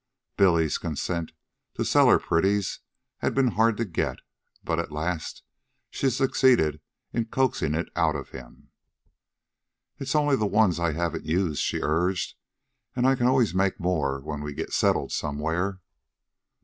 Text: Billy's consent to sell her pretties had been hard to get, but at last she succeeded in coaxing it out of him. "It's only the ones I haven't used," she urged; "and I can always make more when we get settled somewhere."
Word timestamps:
Billy's 0.35 0.79
consent 0.79 1.31
to 1.75 1.85
sell 1.85 2.09
her 2.09 2.17
pretties 2.17 2.79
had 3.17 3.35
been 3.35 3.49
hard 3.49 3.77
to 3.77 3.85
get, 3.85 4.17
but 4.63 4.79
at 4.79 4.91
last 4.91 5.43
she 5.91 6.09
succeeded 6.09 6.81
in 7.13 7.25
coaxing 7.25 7.75
it 7.75 7.87
out 7.95 8.15
of 8.15 8.29
him. 8.29 8.71
"It's 9.99 10.15
only 10.15 10.35
the 10.35 10.47
ones 10.47 10.79
I 10.79 10.93
haven't 10.93 11.25
used," 11.27 11.61
she 11.61 11.81
urged; 11.83 12.33
"and 12.95 13.05
I 13.05 13.13
can 13.13 13.27
always 13.27 13.53
make 13.53 13.79
more 13.79 14.19
when 14.21 14.41
we 14.41 14.55
get 14.55 14.73
settled 14.73 15.11
somewhere." 15.11 15.81